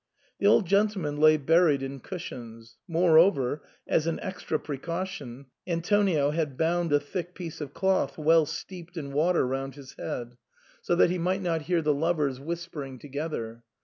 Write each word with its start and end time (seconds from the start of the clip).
The 0.39 0.47
old 0.47 0.65
gentleman 0.65 1.17
lay 1.17 1.37
buried 1.37 1.83
in 1.83 1.99
cushions; 1.99 2.75
moreover, 2.87 3.61
as 3.87 4.07
an 4.07 4.19
extra 4.21 4.57
precaution, 4.57 5.45
Antonio 5.67 6.31
had 6.31 6.57
bound 6.57 6.91
a 6.91 6.99
thick 6.99 7.35
piece 7.35 7.61
of 7.61 7.75
cloth 7.75 8.17
well 8.17 8.47
steeped 8.47 8.97
in 8.97 9.13
water 9.13 9.45
round 9.45 9.75
his 9.75 9.93
head, 9.99 10.37
so 10.81 10.95
SIGNOR 10.95 10.97
FORMICA. 10.97 10.97
113 10.97 10.97
that 10.97 11.11
he 11.11 11.19
might 11.19 11.41
not 11.43 11.67
hear 11.67 11.83
the 11.83 11.93
lovers 11.93 12.39
whispering 12.39 12.97
together. 12.97 13.63